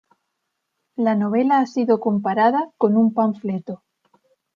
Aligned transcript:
La 0.95 1.13
novela 1.13 1.59
ha 1.59 1.67
sido 1.67 1.99
comparada 1.99 2.71
con 2.79 2.97
un 2.97 3.13
panfleto. 3.13 3.83